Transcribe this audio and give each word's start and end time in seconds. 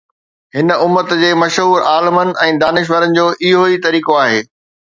هن 0.55 0.67
امت 0.85 1.11
جي 1.19 1.29
مشهور 1.41 1.83
عالمن 1.91 2.33
۽ 2.47 2.57
دانشورن 2.65 3.15
جو 3.19 3.27
اهو 3.33 3.63
ئي 3.71 3.81
طريقو 3.87 4.21
آهي. 4.27 4.43